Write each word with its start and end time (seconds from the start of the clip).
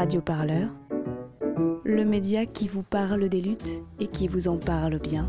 Radio 0.00 0.22
Parleur, 0.22 0.68
le 1.84 2.06
média 2.06 2.46
qui 2.46 2.68
vous 2.68 2.82
parle 2.82 3.28
des 3.28 3.42
luttes 3.42 3.82
et 3.98 4.06
qui 4.06 4.28
vous 4.28 4.48
en 4.48 4.56
parle 4.56 4.98
bien. 4.98 5.26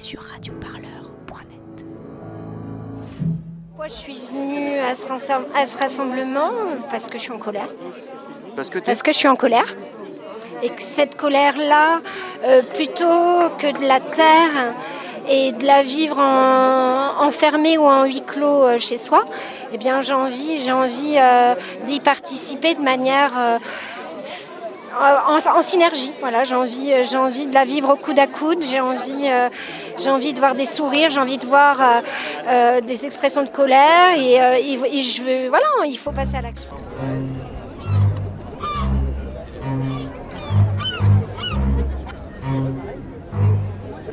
Sur 0.00 0.22
radioparleur.net. 0.22 1.84
Moi, 3.76 3.86
je 3.86 3.92
suis 3.92 4.20
venue 4.28 4.80
à 4.80 4.96
ce, 4.96 5.06
à 5.54 5.66
ce 5.66 5.78
rassemblement 5.78 6.50
parce 6.90 7.06
que 7.06 7.16
je 7.16 7.22
suis 7.22 7.32
en 7.32 7.38
colère. 7.38 7.68
Parce 8.56 8.68
que, 8.68 8.80
parce 8.80 9.04
que 9.04 9.12
je 9.12 9.18
suis 9.18 9.28
en 9.28 9.36
colère. 9.36 9.76
Et 10.64 10.68
que 10.68 10.82
cette 10.82 11.16
colère-là, 11.16 12.00
euh, 12.44 12.62
plutôt 12.74 13.54
que 13.56 13.78
de 13.78 13.86
la 13.86 14.00
terre, 14.00 14.74
et 15.28 15.52
de 15.52 15.66
la 15.66 15.82
vivre 15.82 16.18
en, 16.18 17.24
enfermée 17.24 17.78
ou 17.78 17.84
en 17.84 18.04
huis 18.04 18.22
clos 18.22 18.64
euh, 18.64 18.78
chez 18.78 18.96
soi, 18.96 19.24
eh 19.72 19.78
bien 19.78 20.00
j'ai 20.00 20.14
envie, 20.14 20.58
j'ai 20.58 20.72
envie 20.72 21.16
euh, 21.16 21.54
d'y 21.84 22.00
participer 22.00 22.74
de 22.74 22.80
manière 22.80 23.32
euh, 23.36 23.58
en, 25.28 25.62
synergie. 25.62 26.12
Voilà, 26.20 26.44
j'ai 26.44 26.54
envie, 26.54 26.92
j'ai 27.04 27.16
envie 27.16 27.46
de 27.46 27.54
la 27.54 27.64
vivre 27.64 27.94
au 27.94 27.96
coude 27.96 28.18
à 28.18 28.26
coude. 28.26 28.62
J'ai 28.62 28.80
envie, 28.80 29.30
j'ai 29.98 30.10
envie 30.10 30.34
de 30.34 30.38
voir 30.38 30.54
des 30.54 30.66
sourires. 30.66 31.08
J'ai 31.08 31.18
envie 31.18 31.38
de 31.38 31.46
voir 31.46 31.78
des 32.82 33.06
expressions 33.06 33.42
de 33.42 33.48
colère. 33.48 34.12
Et, 34.18 34.34
et 34.34 35.02
je 35.02 35.22
veux, 35.22 35.48
voilà, 35.48 35.64
il 35.86 35.96
faut 35.96 36.12
passer 36.12 36.36
à 36.36 36.42
l'action. 36.42 36.72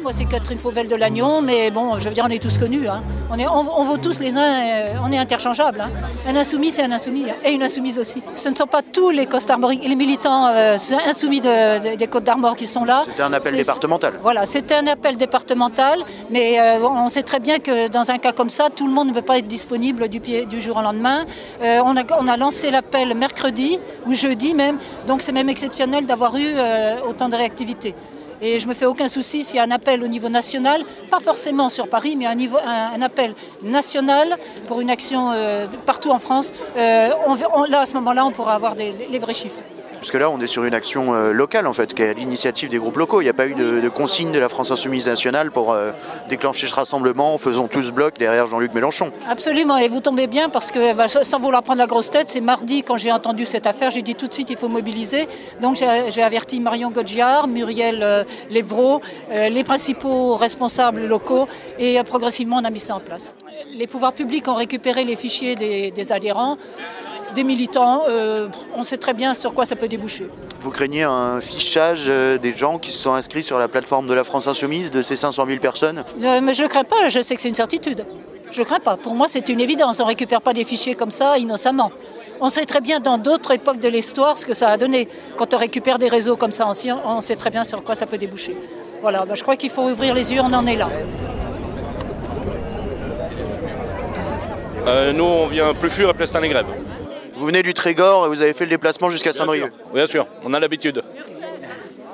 Moi, 0.10 0.18
c'est 0.18 0.26
Catherine 0.26 0.58
Fauvel 0.58 0.88
de 0.88 0.96
Lannion, 0.96 1.44
mais 1.44 1.70
bon, 1.70 2.00
je 2.00 2.10
veux 2.10 2.16
dire, 2.16 2.26
on 2.28 2.32
est 2.32 2.42
tous 2.42 2.58
connus. 2.58 2.88
Hein. 2.88 3.04
On, 3.30 3.38
est, 3.38 3.46
on, 3.48 3.84
vaut 3.84 3.98
tous 3.98 4.20
les 4.20 4.40
uns, 4.40 4.42
euh, 4.42 4.94
on 5.06 5.12
est 5.12 5.20
interchangeables. 5.20 5.82
Hein. 5.82 5.92
Un 6.28 6.36
insoumis, 6.36 6.72
c'est 6.72 6.82
un 6.82 6.92
insoumis, 6.92 7.30
hein, 7.30 7.36
et 7.46 7.52
une 7.52 7.62
insoumise 7.62 8.00
aussi. 8.00 8.24
Ce 8.34 8.50
ne 8.50 8.56
sont 8.56 8.66
pas 8.66 8.82
tous 8.82 9.12
les 9.12 9.28
les 9.28 9.96
militants 9.96 10.48
euh, 10.48 10.78
insoumis 11.06 11.42
des 11.42 12.08
Côtes 12.10 12.24
d'Armor 12.24 12.56
qui 12.56 12.66
sont 12.66 12.86
là. 12.86 13.04
C'était 13.06 13.22
un 13.22 13.34
appel 13.34 13.56
départemental. 13.56 14.14
Voilà, 14.24 14.46
c'était 14.48 14.74
un 14.74 14.88
appel 14.88 15.16
départemental, 15.16 16.00
mais 16.32 16.60
euh, 16.60 16.80
on 16.82 17.08
sait 17.08 17.22
très 17.22 17.40
bien 17.40 17.60
que 17.60 17.88
dans 17.90 18.10
un 18.10 18.18
cas 18.18 18.32
comme 18.32 18.50
ça, 18.50 18.72
tout 18.76 18.88
le 18.88 18.94
monde 18.94 19.10
ne 19.10 19.14
peut 19.14 19.22
pas 19.22 19.38
être 19.38 19.48
disponible 19.48 20.10
du, 20.10 20.20
pied, 20.22 20.48
du 20.48 20.60
jour 20.60 20.78
au 20.78 20.82
lendemain. 20.82 21.24
on, 21.62 21.96
a, 21.96 22.04
on, 22.20 22.28
a, 22.28 22.36
lancé 22.36 22.72
l'appel 22.72 23.14
mercredi 23.14 23.80
ou 24.08 24.16
jeudi 24.16 24.56
même, 24.56 24.80
donc 25.06 25.22
c'est 25.22 25.34
même 25.34 25.50
exceptionnel 25.50 26.08
d'avoir 26.08 26.36
eu 26.36 26.56
autant 27.08 27.30
de 27.30 27.36
réactivité. 27.36 27.94
Et 28.42 28.60
je 28.60 28.66
ne 28.66 28.70
me 28.70 28.74
fais 28.76 28.86
aucun 28.86 29.08
souci 29.08 29.44
s'il 29.44 29.58
y 29.58 29.60
a 29.60 29.64
un 29.64 29.72
appel 29.72 30.04
au 30.04 30.08
niveau 30.08 30.30
national, 30.30 30.84
pas 31.10 31.20
forcément 31.20 31.70
sur 31.70 31.90
Paris, 31.90 32.16
mais 32.18 32.26
un, 32.26 33.02
appel 33.02 33.34
national 33.64 34.38
pour 34.68 34.82
une 34.82 34.90
action 34.90 35.32
euh, 35.32 35.66
partout 35.86 36.12
en 36.12 36.20
France. 36.20 36.52
Euh, 36.78 37.10
là, 37.68 37.82
à 37.82 37.86
ce 37.86 37.94
moment-là, 37.96 38.26
on 38.26 38.32
pourra 38.32 38.56
avoir 38.56 38.76
les 38.76 39.20
vrais 39.20 39.34
chiffres. 39.34 39.60
Parce 40.00 40.12
que 40.12 40.18
là, 40.18 40.30
on 40.30 40.40
est 40.40 40.48
sur 40.48 40.64
une 40.64 40.74
action 40.74 41.14
euh, 41.14 41.34
locale, 41.34 41.68
en 41.68 41.74
fait, 41.74 41.94
qui 41.94 42.02
est 42.02 42.10
à 42.10 42.14
l'initiative 42.14 42.70
des 42.70 42.78
groupes 42.78 42.96
locaux. 42.96 43.20
Il 43.20 43.26
n'y 43.26 43.30
a 43.30 43.34
pas 43.34 43.48
eu 43.48 43.54
de, 43.54 43.90
consigne 43.90 44.32
de 44.32 44.40
la 44.40 44.48
France 44.48 44.72
Insoumise 44.72 45.08
Nationale 45.08 45.52
pour 45.52 45.74
euh, 45.74 45.92
déclencher 46.30 46.68
ce 46.68 46.76
rassemblement, 46.76 47.38
faisons 47.38 47.68
tous 47.68 47.92
bloc 47.92 48.18
derrière 48.18 48.48
Jean-Luc 48.48 48.74
Mélenchon. 48.74 49.12
Absolument, 49.30 49.78
et 49.78 49.90
vous 49.90 50.00
tombez 50.00 50.28
bien 50.28 50.48
parce 50.48 50.72
que, 50.72 50.94
bah, 50.94 51.10
sans 51.10 51.40
vouloir 51.40 51.64
prendre 51.64 51.80
la 51.80 51.88
grosse 51.88 52.10
tête, 52.10 52.30
c'est 52.30 52.40
mardi, 52.40 52.84
quand 52.84 52.96
j'ai 52.96 53.12
entendu 53.12 53.46
cette 53.46 53.68
affaire, 53.68 53.92
j'ai 53.92 54.02
dit 54.02 54.16
tout 54.16 54.28
de 54.28 54.34
suite, 54.34 54.50
il 54.50 54.56
faut 54.56 54.70
mobiliser. 54.70 55.28
Donc 55.62 55.76
j'ai 55.76 56.24
averti 56.24 56.62
Marion 56.62 56.92
Godjiard, 56.92 57.48
Muriel 57.48 58.02
euh, 58.02 58.24
les 59.50 59.64
principaux 59.64 60.36
responsables 60.36 61.06
locaux, 61.08 61.48
et 61.78 62.02
progressivement, 62.04 62.58
on 62.62 62.66
a 62.66 62.70
mis 62.70 62.80
ça 62.80 62.96
en 62.96 63.00
place. 63.02 63.36
Les 63.74 63.88
pouvoirs 63.88 64.14
publics 64.14 64.48
ont 64.48 64.56
récupéré 64.56 65.04
les 65.04 65.18
fichiers 65.18 65.56
des 65.56 66.12
adhérents 66.12 66.58
des 67.34 67.44
militants, 67.44 68.04
euh, 68.10 68.48
on 68.76 68.84
sait 68.84 68.98
très 68.98 69.14
bien 69.14 69.34
sur 69.34 69.54
quoi 69.54 69.66
ça 69.66 69.76
peut 69.76 69.88
déboucher. 69.88 70.30
Vous 70.62 70.72
craignez 70.72 71.04
un 71.04 71.40
fichage 71.42 72.06
euh, 72.10 72.38
des 72.38 72.52
gens 72.52 72.78
qui 72.78 72.92
se 72.92 73.00
sont 73.00 73.14
inscrits 73.14 73.44
sur 73.44 73.60
la 73.60 73.68
plateforme 73.68 74.08
de 74.08 74.14
la 74.14 74.24
France 74.24 74.48
Insoumise, 74.48 74.92
de 74.92 75.02
ces 75.02 75.16
500 75.16 75.46
000 75.46 75.60
personnes? 75.60 76.04
Euh, 76.22 76.42
Mais 76.42 76.54
je 76.54 76.64
ne 76.64 76.68
crains 76.68 76.84
pas, 76.84 77.10
je 77.10 77.22
sais 77.22 77.36
que 77.36 77.42
c'est 77.42 77.50
une 77.50 77.56
certitude. 77.56 78.06
Je 78.52 78.62
ne 78.62 78.66
crains 78.66 78.80
pas. 78.80 78.98
Pour 78.98 79.14
moi, 79.14 79.28
c'est 79.28 79.48
une 79.50 79.60
évidence. 79.60 80.00
On 80.00 80.04
ne 80.04 80.08
récupère 80.08 80.42
pas 80.42 80.54
des 80.54 80.64
fichiers 80.64 80.96
comme 80.96 81.12
ça 81.12 81.38
innocemment. 81.38 81.92
On 82.42 82.50
sait 82.50 82.66
très 82.66 82.82
bien 82.82 83.00
dans 83.00 83.18
d'autres 83.18 83.52
époques 83.52 83.80
de 83.80 83.90
l'histoire 83.90 84.38
ce 84.38 84.46
que 84.46 84.54
ça 84.54 84.70
a 84.70 84.78
donné. 84.78 85.08
Quand 85.38 85.54
on 85.54 85.58
récupère 85.58 86.00
des 86.00 86.08
réseaux 86.08 86.36
comme 86.36 86.52
ça 86.52 86.66
anciens, 86.66 87.00
on 87.06 87.22
sait 87.22 87.36
très 87.36 87.52
bien 87.52 87.64
sur 87.64 87.84
quoi 87.84 87.96
ça 87.96 88.08
peut 88.08 88.18
déboucher. 88.18 88.58
Voilà, 89.02 89.26
bah, 89.26 89.36
je 89.36 89.44
crois 89.44 89.56
qu'il 89.56 89.70
faut 89.70 89.84
ouvrir 89.84 90.14
les 90.14 90.34
yeux, 90.34 90.42
on 90.42 90.54
en 90.54 90.66
est 90.66 90.76
là. 90.76 90.90
nous, 95.14 95.24
on 95.24 95.46
vient 95.46 95.76
plus 95.76 95.92
fuir 95.92 96.10
à 96.10 96.14
Plestin-les-Grèves. 96.16 96.66
Vous 97.40 97.46
venez 97.46 97.64
du 97.64 97.74
Trégor 97.74 98.26
et 98.26 98.28
vous 98.28 98.42
avez 98.42 98.54
fait 98.54 98.66
le 98.66 98.72
déplacement 98.72 99.10
jusqu'à 99.10 99.32
Saint-Brieuc 99.32 99.72
Bien 99.94 100.08
sûr, 100.08 100.28
on 100.44 100.54
a 100.54 100.60
l'habitude. 100.60 101.02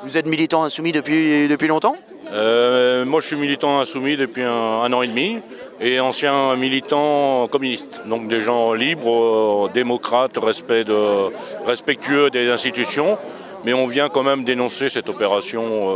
Vous 0.03 0.17
êtes 0.17 0.27
militant 0.27 0.63
insoumis 0.63 0.91
depuis, 0.91 1.47
depuis 1.47 1.67
longtemps? 1.67 1.95
Euh, 2.31 3.05
Moi 3.05 3.21
je 3.21 3.27
suis 3.27 3.35
militant 3.35 3.79
insoumis 3.79 4.17
depuis 4.17 4.43
un, 4.43 4.93
an 4.93 5.01
et 5.01 5.07
demi 5.07 5.39
et 5.81 5.99
ancien 5.99 6.55
militant 6.57 7.47
communiste. 7.47 8.03
Donc 8.05 8.27
des 8.27 8.39
gens 8.39 8.73
libres, 8.73 9.65
euh, 9.65 9.73
démocrates, 9.73 10.37
respect 10.37 10.83
de, 10.83 11.31
respectueux 11.65 12.29
des 12.29 12.51
institutions. 12.51 13.17
Mais 13.63 13.73
on 13.73 13.87
vient 13.87 14.09
quand 14.09 14.21
même 14.21 14.43
dénoncer 14.43 14.89
cette 14.89 15.09
opération 15.09 15.63
euh, 15.63 15.95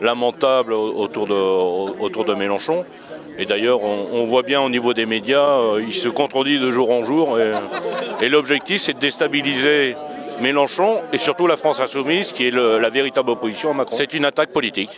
lamentable 0.00 0.74
autour 0.74 1.26
de, 1.26 1.34
autour 1.34 2.24
de 2.24 2.34
Mélenchon. 2.34 2.84
Et 3.40 3.46
d'ailleurs, 3.46 3.82
on, 3.82 4.24
voit 4.24 4.42
bien 4.42 4.60
au 4.60 4.68
niveau 4.68 4.92
des 4.92 5.06
médias, 5.06 5.58
euh, 5.58 5.82
il 5.82 5.94
se 5.94 6.10
contredit 6.10 6.58
de 6.58 6.70
jour 6.70 6.90
en 6.90 7.04
jour. 7.04 7.40
Et, 7.40 7.52
l'objectif, 8.28 8.82
c'est 8.82 8.94
de 8.94 8.98
déstabiliser 8.98 9.96
Mélenchon 10.40 11.00
et 11.12 11.18
surtout 11.18 11.46
la 11.46 11.56
France 11.56 11.80
insoumise, 11.80 12.32
qui 12.32 12.48
est 12.48 12.50
la 12.50 12.90
véritable 12.90 13.30
opposition 13.30 13.70
à 13.70 13.74
Macron. 13.74 13.96
C'est 13.96 14.14
une 14.14 14.24
attaque 14.24 14.52
politique. 14.52 14.90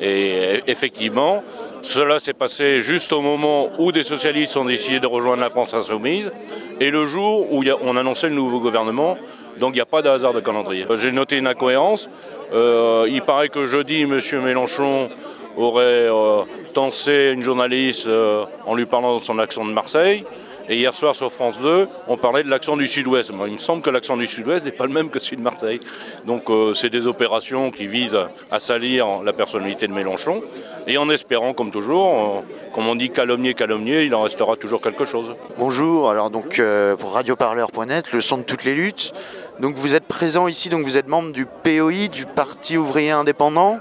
Et 0.00 0.60
effectivement, 0.66 1.42
cela 1.82 2.18
s'est 2.18 2.34
passé 2.34 2.82
juste 2.82 3.12
au 3.12 3.22
moment 3.22 3.70
où 3.78 3.92
des 3.92 4.02
socialistes 4.02 4.56
ont 4.56 4.64
décidé 4.64 5.00
de 5.00 5.06
rejoindre 5.06 5.40
la 5.40 5.50
France 5.50 5.72
insoumise 5.72 6.32
et 6.80 6.90
le 6.90 7.06
jour 7.06 7.52
où 7.52 7.62
on 7.82 7.96
annonçait 7.96 8.28
le 8.28 8.34
nouveau 8.34 8.60
gouvernement. 8.60 9.16
Donc 9.58 9.70
il 9.72 9.76
n'y 9.76 9.80
a 9.80 9.86
pas 9.86 10.02
de 10.02 10.08
hasard 10.08 10.34
de 10.34 10.40
calendrier. 10.40 10.84
J'ai 10.96 11.12
noté 11.12 11.38
une 11.38 11.46
incohérence. 11.46 12.10
Euh, 12.52 13.06
il 13.08 13.22
paraît 13.22 13.48
que 13.48 13.66
jeudi, 13.66 14.02
M. 14.02 14.20
Mélenchon 14.44 15.08
aurait 15.56 15.82
euh, 15.84 16.42
tensé 16.74 17.30
une 17.32 17.42
journaliste 17.42 18.06
euh, 18.06 18.44
en 18.66 18.74
lui 18.74 18.84
parlant 18.84 19.16
de 19.16 19.22
son 19.22 19.38
accent 19.38 19.64
de 19.64 19.72
Marseille. 19.72 20.24
Et 20.68 20.76
hier 20.76 20.92
soir 20.94 21.14
sur 21.14 21.32
France 21.32 21.58
2, 21.60 21.88
on 22.08 22.16
parlait 22.16 22.42
de 22.42 22.50
l'accent 22.50 22.76
du 22.76 22.88
Sud-Ouest. 22.88 23.30
Il 23.46 23.52
me 23.52 23.58
semble 23.58 23.82
que 23.82 23.90
l'accent 23.90 24.16
du 24.16 24.26
Sud-Ouest 24.26 24.64
n'est 24.64 24.72
pas 24.72 24.86
le 24.86 24.92
même 24.92 25.10
que 25.10 25.18
celui 25.18 25.36
de 25.36 25.42
Marseille. 25.42 25.80
Donc 26.24 26.50
euh, 26.50 26.74
c'est 26.74 26.90
des 26.90 27.06
opérations 27.06 27.70
qui 27.70 27.86
visent 27.86 28.18
à, 28.50 28.60
salir 28.60 29.22
la 29.24 29.32
personnalité 29.32 29.86
de 29.86 29.92
Mélenchon. 29.92 30.42
Et 30.86 30.98
en 30.98 31.08
espérant, 31.10 31.52
comme 31.52 31.70
toujours, 31.70 32.42
comme 32.72 32.88
on 32.88 32.96
dit 32.96 33.10
calomnier, 33.10 33.54
calomnier, 33.54 34.04
il 34.04 34.14
en 34.14 34.22
restera 34.22 34.56
toujours 34.56 34.80
quelque 34.80 35.04
chose. 35.04 35.34
Bonjour, 35.58 36.10
alors 36.10 36.30
donc 36.30 36.60
pour 36.98 37.12
radioparleur.net, 37.14 38.12
le 38.12 38.20
son 38.20 38.38
de 38.38 38.42
toutes 38.42 38.64
les 38.64 38.74
luttes. 38.74 39.12
Donc 39.60 39.76
vous 39.76 39.94
êtes 39.94 40.04
présent 40.04 40.48
ici, 40.48 40.68
donc 40.68 40.84
vous 40.84 40.96
êtes 40.96 41.08
membre 41.08 41.32
du 41.32 41.46
POI, 41.46 42.08
du 42.08 42.26
Parti 42.26 42.76
ouvrier 42.76 43.10
indépendant. 43.10 43.78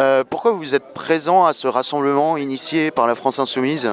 Euh, 0.00 0.22
pourquoi 0.28 0.52
vous 0.52 0.76
êtes 0.76 0.94
présent 0.94 1.44
à 1.44 1.52
ce 1.52 1.66
rassemblement 1.66 2.36
initié 2.36 2.92
par 2.92 3.08
la 3.08 3.16
France 3.16 3.40
Insoumise? 3.40 3.90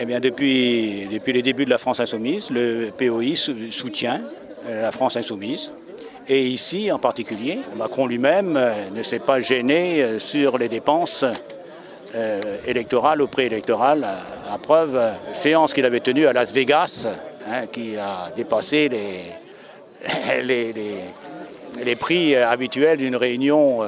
Eh 0.00 0.04
bien, 0.04 0.20
depuis, 0.20 1.08
depuis 1.10 1.32
les 1.32 1.42
débuts 1.42 1.64
de 1.64 1.70
la 1.70 1.78
France 1.78 1.98
Insoumise, 1.98 2.50
le 2.50 2.90
POI 2.96 3.34
soutient 3.70 4.20
euh, 4.68 4.82
la 4.82 4.92
France 4.92 5.16
Insoumise. 5.16 5.72
Et 6.28 6.46
ici, 6.46 6.92
en 6.92 7.00
particulier, 7.00 7.58
Macron 7.76 8.06
lui-même 8.06 8.56
euh, 8.56 8.90
ne 8.90 9.02
s'est 9.02 9.18
pas 9.18 9.40
gêné 9.40 10.18
sur 10.18 10.56
les 10.56 10.68
dépenses 10.68 11.24
électorales 12.66 13.20
ou 13.20 13.26
préélectorales. 13.26 14.06
À, 14.50 14.56
preuve, 14.58 14.98
séance 15.32 15.74
qu'il 15.74 15.84
avait 15.84 16.00
tenue 16.00 16.26
à 16.26 16.32
Las 16.32 16.52
Vegas, 16.52 17.06
hein, 17.46 17.66
qui 17.66 17.96
a 17.96 18.30
dépassé 18.34 18.88
les, 18.88 20.42
les, 20.42 20.72
les, 20.72 21.84
les 21.84 21.96
prix 21.96 22.34
habituels 22.36 22.98
d'une 22.98 23.16
réunion 23.16 23.82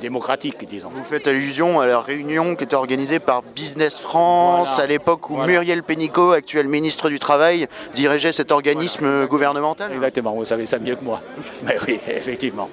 démocratique, 0.00 0.66
disons. 0.68 0.88
Vous 0.88 1.02
faites 1.02 1.26
allusion 1.26 1.80
à 1.80 1.86
la 1.86 2.00
réunion 2.00 2.56
qui 2.56 2.64
était 2.64 2.76
organisée 2.76 3.18
par 3.18 3.42
Business 3.42 4.00
France 4.00 4.78
à 4.78 4.86
l'époque 4.86 5.30
où 5.30 5.36
Muriel 5.36 5.82
Pénicaud, 5.82 6.32
actuel 6.32 6.68
ministre 6.68 7.08
du 7.08 7.18
Travail, 7.18 7.66
dirigeait 7.94 8.32
cet 8.32 8.52
organisme 8.52 9.26
gouvernemental 9.26 9.92
Exactement, 9.92 10.34
vous 10.34 10.44
savez 10.44 10.66
ça 10.66 10.78
mieux 10.78 10.96
que 10.96 11.04
moi. 11.04 11.22
Mais 11.64 11.76
oui, 11.86 11.98
effectivement. 12.08 12.68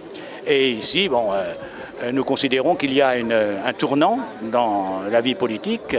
Et 0.45 0.71
ici, 0.71 1.09
bon, 1.09 1.31
euh, 1.31 2.11
nous 2.11 2.23
considérons 2.23 2.75
qu'il 2.75 2.93
y 2.93 3.01
a 3.01 3.09
un 3.09 3.73
tournant 3.73 4.19
dans 4.51 5.01
la 5.09 5.21
vie 5.21 5.35
politique 5.35 5.95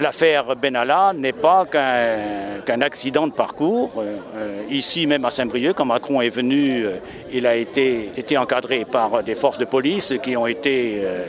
L'affaire 0.00 0.56
Benalla 0.56 1.12
n'est 1.14 1.32
pas 1.32 1.64
qu'un 1.66 2.80
accident 2.80 3.26
de 3.28 3.32
parcours. 3.32 4.02
Euh, 4.36 4.62
ici, 4.68 5.06
même 5.06 5.24
à 5.24 5.30
Saint-Brieuc, 5.30 5.74
quand 5.74 5.84
Macron 5.84 6.20
est 6.20 6.30
venu, 6.30 6.84
euh, 6.84 6.96
il 7.32 7.46
a 7.46 7.54
été, 7.56 8.10
encadré 8.36 8.84
par 8.84 9.22
des 9.22 9.36
forces 9.36 9.58
de 9.58 9.64
police 9.64 10.14
qui 10.22 10.36
ont 10.36 10.48
été 10.48 11.02
euh, 11.04 11.24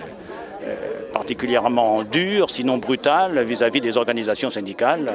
particulièrement 1.14 2.04
dures, 2.04 2.50
sinon 2.50 2.78
brutales, 2.78 3.44
vis-à-vis 3.44 3.82
des 3.82 3.98
organisations 3.98 4.50
syndicales 4.50 5.12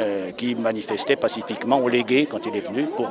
euh, 0.00 0.30
qui 0.32 0.54
manifestait 0.54 1.16
pacifiquement 1.16 1.78
au 1.78 1.88
légué 1.88 2.26
quand 2.30 2.46
il 2.46 2.56
est 2.56 2.60
venu. 2.66 2.86
Pour... 2.86 3.10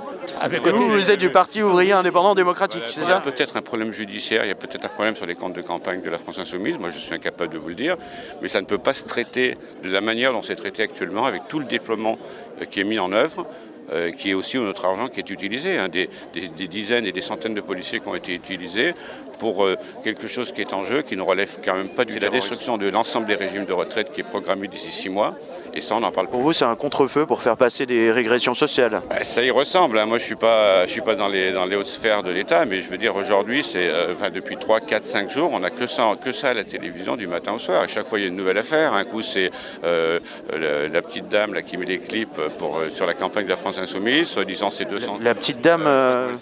Vous, 0.78 0.90
vous 0.90 1.12
êtes 1.12 1.20
du 1.20 1.30
Parti 1.32 1.62
ouvrier 1.62 1.92
indépendant 1.94 2.36
démocratique, 2.36 2.84
c'est 2.88 3.02
Il 3.02 3.08
y 3.08 3.12
a 3.12 3.16
ça 3.16 3.22
peut-être 3.22 3.58
un 3.58 3.62
problème 3.62 3.92
judiciaire, 3.94 4.44
il 4.46 4.48
y 4.50 4.52
a 4.52 4.56
peut-être 4.56 4.86
un 4.86 4.90
problème 4.90 5.16
sur 5.16 5.26
les 5.26 5.36
comptes 5.36 5.54
de 5.54 5.62
campagne 5.62 6.02
de 6.02 6.10
la 6.10 6.18
France 6.18 6.40
Insoumise, 6.40 6.78
moi 6.80 6.90
je 6.90 6.98
suis 6.98 7.14
incapable 7.14 7.54
de 7.54 7.58
vous 7.58 7.70
le 7.70 7.76
dire, 7.76 7.96
mais 8.42 8.48
ça 8.48 8.62
ne 8.62 8.66
peut 8.66 8.78
pas 8.78 8.94
se 8.94 9.06
traiter 9.06 9.56
de 9.84 9.90
la 9.90 10.02
manière 10.02 10.32
dont 10.32 10.42
c'est 10.42 10.56
traité 10.56 10.84
actuellement 10.84 11.26
avec 11.26 11.48
tout 11.48 11.60
le 11.60 11.66
déploiement 11.66 12.18
euh, 12.62 12.66
qui 12.66 12.80
est 12.80 12.84
mis 12.86 13.00
en 13.00 13.12
œuvre. 13.12 13.46
euh, 13.92 14.12
qui 14.12 14.30
est 14.30 14.34
aussi 14.36 14.56
notre 14.60 14.86
argent 14.86 15.08
qui 15.08 15.20
est 15.20 15.30
utilisé, 15.32 15.80
hein, 15.80 15.88
des, 15.90 16.12
des- 16.36 16.48
des 16.48 16.68
dizaines 16.68 17.08
et 17.08 17.12
des 17.12 17.22
centaines 17.22 17.56
de 17.56 17.62
policiers 17.62 18.00
qui 18.00 18.08
ont 18.08 18.14
été 18.14 18.36
utilisés 18.36 18.94
pour 19.40 19.66
euh, 19.66 19.78
quelque 20.04 20.28
chose 20.28 20.52
qui 20.52 20.62
est 20.62 20.74
en 20.74 20.84
jeu, 20.84 21.02
qui 21.02 21.16
ne 21.18 21.24
relève 21.24 21.50
quand 21.66 21.74
même 21.76 21.90
pas 21.90 22.06
du 22.06 22.20
la 22.20 22.30
destruction 22.30 22.78
de 22.78 22.88
l'ensemble 22.88 23.26
des 23.26 23.34
régimes 23.34 23.66
de 23.66 23.74
retraite 23.74 24.12
qui 24.12 24.22
est 24.22 24.24
programmée 24.24 24.68
d'ici 24.68 24.92
six 24.92 25.10
mois, 25.10 25.36
et 25.74 25.82
ça 25.82 25.96
on 25.96 26.00
n'en 26.02 26.12
parle 26.12 26.28
pas. 26.28 26.32
Pour 26.34 26.42
vous, 26.42 26.54
c'est 26.54 26.66
un 26.66 26.76
contre-feu 26.76 27.26
pour 27.26 27.42
faire 27.42 27.58
passer 27.58 27.86
des 27.86 28.12
régressions 28.12 28.54
sociales. 28.54 29.02
Bah, 29.10 29.24
Ça 29.24 29.44
y 29.44 29.52
ressemble. 29.52 29.98
hein. 30.00 30.06
Moi, 30.06 30.18
je 30.18 30.24
suis 30.24 30.36
pas, 30.36 30.86
je 30.86 30.92
suis 30.92 31.02
pas 31.02 31.16
dans 31.16 31.28
les 31.28 31.52
dans 31.52 31.66
les 31.66 31.76
hautes 31.76 31.88
sphères 31.88 32.24
de 32.24 32.32
l'État, 32.32 32.66
mais 32.66 32.82
je 32.82 32.90
veux 32.90 32.98
dire 32.98 33.16
aujourd'hui, 33.16 33.64
c'est, 33.64 33.88
euh, 33.88 34.14
enfin, 34.14 34.30
depuis 34.30 34.58
3, 34.58 34.80
4, 34.82 35.04
5 35.04 35.30
jours, 35.30 35.52
on 35.54 35.60
n'a 35.60 35.70
que 35.70 35.88
ça, 35.88 36.12
que 36.24 36.32
ça 36.32 36.50
à 36.50 36.54
la 36.54 36.64
télévision 36.64 37.16
du 37.16 37.28
matin 37.28 37.54
au 37.54 37.60
soir. 37.60 37.84
Et 37.84 37.88
chaque 37.88 38.08
fois, 38.08 38.20
il 38.20 38.24
y 38.24 38.26
a 38.26 38.28
une 38.30 38.36
nouvelle 38.36 38.58
affaire. 38.58 38.94
Un 38.94 39.04
coup, 39.06 39.22
c'est 39.22 39.52
euh, 39.84 40.20
la, 40.56 40.88
la 40.88 41.02
petite 41.02 41.28
dame 41.30 41.54
là 41.54 41.62
qui 41.62 41.78
met 41.78 41.86
les 41.86 42.00
clips 42.00 42.40
pour 42.58 42.78
euh, 42.78 42.90
sur 42.90 43.06
la 43.06 43.14
campagne 43.14 43.46
de 43.46 43.50
la 43.50 43.56
France 43.56 43.78
Insoumise, 43.78 44.28
soi-disant 44.30 44.70
c'est 44.70 44.86
200. 44.86 45.20
La 45.22 45.36
petite 45.36 45.62
dame 45.62 45.88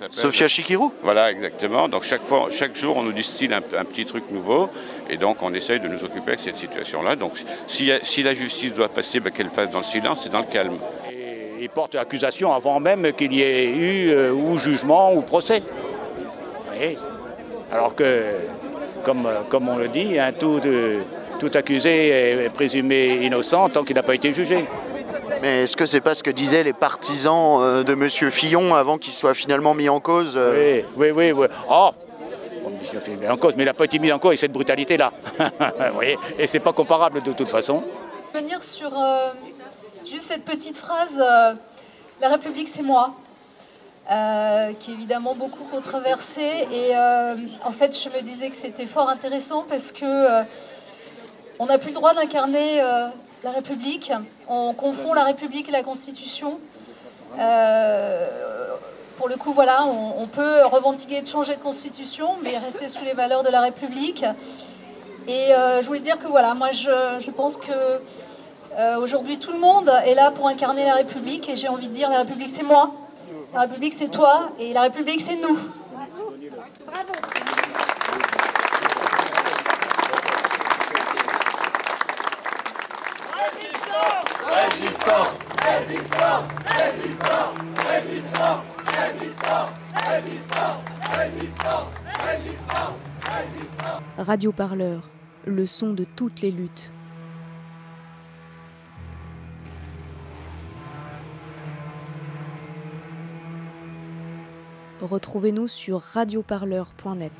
Sophia 0.10 0.48
Chikirou? 0.48 0.92
Voilà, 1.04 1.32
exactement. 1.32 1.88
Donc 1.90 2.04
chaque 2.04 2.24
fois, 2.26 2.48
chaque 2.52 2.76
jour, 2.76 2.98
on 2.98 3.04
nous 3.04 3.12
distille 3.14 3.54
un, 3.54 3.58
un 3.78 3.86
petit 3.86 4.06
truc 4.06 4.30
nouveau, 4.32 4.70
et 5.10 5.18
donc 5.18 5.38
on 5.42 5.54
essaye 5.54 5.80
de 5.80 5.88
nous 5.88 6.04
occuper 6.04 6.30
avec 6.30 6.40
cette 6.40 6.58
situation-là. 6.58 7.16
Donc 7.16 7.34
si, 7.68 7.92
si 8.04 8.24
la 8.24 8.34
justice 8.34 8.74
doit 8.74 8.90
passer, 8.90 9.20
ben, 9.20 9.32
qu'elle 9.32 9.50
passe 9.50 9.70
dans 9.70 9.80
le 9.80 9.84
silence 9.84 10.26
et 10.26 10.30
dans 10.30 10.40
le 10.40 10.46
calme. 10.46 10.78
Et 11.12 11.64
il 11.64 11.70
porte 11.70 11.96
accusation 11.96 12.52
avant 12.54 12.80
même 12.80 13.12
qu'il 13.14 13.34
y 13.34 13.42
ait 13.42 13.70
eu 13.70 14.10
euh, 14.12 14.32
ou 14.32 14.58
jugement 14.58 15.14
ou 15.14 15.22
procès. 15.22 15.62
Alors 17.72 17.96
que, 17.96 18.34
comme, 19.04 19.26
euh, 19.26 19.42
comme 19.50 19.68
on 19.68 19.78
le 19.78 19.88
dit, 19.88 20.20
hein, 20.20 20.32
tout, 20.38 20.60
de- 20.60 21.00
tout 21.40 21.52
accusé 21.54 22.10
est 22.46 22.50
présumé 22.50 23.26
innocent 23.26 23.70
tant 23.70 23.84
qu'il 23.84 23.96
n'a 23.96 24.04
pas 24.04 24.16
été 24.16 24.32
jugé. 24.32 24.66
Mais 25.42 25.64
est-ce 25.64 25.76
que 25.78 25.86
c'est 25.86 26.02
pas 26.02 26.16
ce 26.16 26.24
que 26.24 26.32
disaient 26.32 26.64
les 26.64 26.74
partisans 26.74 27.60
euh, 27.62 27.84
de 27.84 27.94
Monsieur 27.94 28.30
Fillon 28.30 28.74
avant 28.74 28.98
qu'il 28.98 29.14
soit 29.14 29.34
finalement 29.34 29.74
mis 29.74 29.90
en 29.90 30.00
cause 30.00 30.34
euh, 30.38 30.82
Oui, 30.96 31.12
oui, 31.12 31.32
oui. 31.32 31.32
oui. 31.32 31.48
Oh 31.70 31.90
En 33.30 33.38
cause, 33.38 33.54
mais 33.56 33.64
il 33.64 33.66
n'a 33.68 33.74
pas 33.74 33.86
été 33.86 34.00
mis 34.00 34.12
en 34.12 34.20
cause 34.20 34.30
avec 34.30 34.40
cette 34.40 34.52
brutalité-là. 34.52 35.12
Vous 35.40 35.94
voyez? 35.94 36.18
Et 36.40 36.60
pas 36.60 36.74
comparable 36.74 37.22
de 37.22 37.32
toute 37.32 37.50
façon. 37.50 37.84
Venir 38.34 38.62
sur 38.62 38.92
euh, 38.98 39.32
juste 40.06 40.28
cette 40.28 40.46
petite 40.46 40.78
phrase 40.78 41.22
euh, 41.24 41.54
La 42.22 42.30
République, 42.30 42.68
c'est 42.68 42.84
moi, 42.84 43.16
euh, 44.12 44.74
qui 44.80 44.92
est 44.92 44.94
évidemment 44.94 45.36
beaucoup 45.36 45.64
controversée. 45.66 46.68
Et 46.72 46.96
euh, 46.96 47.36
en 47.64 47.72
fait, 47.72 47.98
je 47.98 48.10
me 48.10 48.22
disais 48.22 48.50
que 48.50 48.56
c'était 48.56 48.86
fort 48.86 49.10
intéressant 49.10 49.66
parce 49.68 49.92
que 49.92 50.06
euh, 50.06 50.44
on 51.60 51.66
n'a 51.66 51.78
plus 51.78 51.90
le 51.90 51.96
droit 51.96 52.14
d'incarner 52.14 52.82
euh, 52.82 53.08
la 53.44 53.52
République. 53.52 54.12
On 54.48 54.74
confond 54.74 55.14
la 55.14 55.24
République 55.24 55.70
et 55.70 55.72
la 55.72 55.84
Constitution. 55.84 56.60
Pour 59.28 59.36
le 59.36 59.44
coup, 59.44 59.52
voilà, 59.52 59.86
on, 59.86 60.26
peut 60.28 60.64
revendiquer 60.72 61.22
de 61.22 61.28
changer 61.28 61.58
de 61.58 61.60
constitution, 61.60 62.38
mais 62.44 62.58
rester 62.58 62.88
sous 62.88 63.04
les 63.04 63.12
valeurs 63.12 63.44
de 63.44 63.50
la 63.50 63.60
République. 63.60 64.24
Et 65.28 65.54
euh, 65.54 65.82
je 65.82 65.88
voulais 65.88 66.00
dire 66.00 66.18
que 66.18 66.28
voilà, 66.28 66.54
moi 66.54 66.72
je, 66.72 67.30
pense 67.32 67.58
que 67.58 67.74
euh, 68.78 68.98
aujourd'hui 69.02 69.38
tout 69.38 69.52
le 69.52 69.60
monde 69.60 69.92
est 70.06 70.16
là 70.16 70.32
pour 70.32 70.48
incarner 70.48 70.86
la 70.86 70.94
République 70.94 71.50
et 71.50 71.58
j'ai 71.58 71.68
envie 71.68 71.90
de 71.90 71.94
dire 71.94 72.10
la 72.10 72.20
République 72.20 72.50
c'est 72.50 72.64
moi, 72.64 72.94
la 73.54 73.64
République 73.64 73.92
c'est 73.92 74.08
toi 74.08 74.48
et 74.60 74.72
la 74.72 74.84
République 74.84 75.20
c'est 75.20 75.36
nous. 75.36 75.60
Radio 87.10 87.47
Parleur, 94.56 95.12
le 95.46 95.68
son 95.68 95.94
de 95.94 96.04
toutes 96.04 96.42
les 96.42 96.50
luttes. 96.50 96.92
Retrouvez-nous 105.02 105.68
sur 105.68 106.02
radioparleur.net. 106.02 107.32